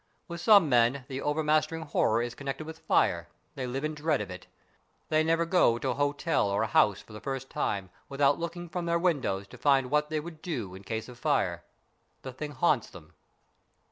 With 0.27 0.41
some 0.41 0.67
men 0.67 1.05
the 1.09 1.21
overmastering 1.21 1.83
horror 1.83 2.23
is 2.23 2.33
connected 2.33 2.65
with 2.65 2.79
fire. 2.79 3.27
They 3.53 3.67
live 3.67 3.83
in 3.83 3.93
dread 3.93 4.19
of 4.19 4.31
it. 4.31 4.47
They 5.09 5.23
never 5.23 5.45
go 5.45 5.77
to 5.77 5.91
an 5.91 5.97
hotel 5.97 6.49
or 6.49 6.63
a 6.63 6.65
house 6.65 7.01
for 7.03 7.13
the 7.13 7.21
first 7.21 7.51
time 7.51 7.91
without 8.09 8.39
looking 8.39 8.67
from 8.67 8.87
their 8.87 8.97
windows 8.97 9.45
to 9.49 9.59
find 9.59 9.91
what 9.91 10.09
they 10.09 10.19
would 10.19 10.41
do 10.41 10.73
in 10.73 10.83
case 10.83 11.07
of 11.07 11.19
fire. 11.19 11.63
The 12.23 12.33
thing 12.33 12.53
haunts 12.53 12.89
them. 12.89 13.13